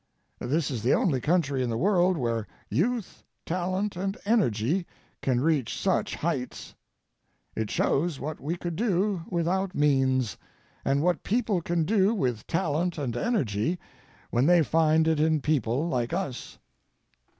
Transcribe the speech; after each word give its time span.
This 0.39 0.71
is 0.71 0.81
the 0.81 0.95
only 0.95 1.21
country 1.21 1.61
in 1.61 1.69
the 1.69 1.77
world 1.77 2.17
where 2.17 2.47
youth, 2.71 3.23
talent, 3.45 3.95
and 3.95 4.17
energy 4.25 4.87
can 5.21 5.41
reach 5.41 5.77
such 5.77 6.15
heights. 6.15 6.73
It 7.55 7.69
shows 7.69 8.19
what 8.19 8.39
we 8.41 8.55
could 8.57 8.75
do 8.75 9.21
without 9.29 9.75
means, 9.75 10.37
and 10.83 11.03
what 11.03 11.21
people 11.21 11.61
can 11.61 11.83
do 11.83 12.15
with 12.15 12.47
talent 12.47 12.97
and 12.97 13.15
energy 13.15 13.77
when 14.31 14.47
they 14.47 14.63
find 14.63 15.07
it 15.07 15.19
in 15.19 15.39
people 15.39 15.87
like 15.87 16.13
us. 16.13 16.57